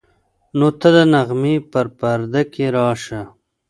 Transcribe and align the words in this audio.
نو 0.57 0.67
ته 0.79 0.87
د 0.95 0.97
نغمې 1.13 1.55
په 1.71 1.81
پرده 1.99 2.41
کې 2.53 2.65
راشه. 2.75 3.21